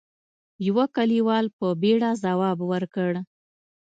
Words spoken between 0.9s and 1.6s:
کليوال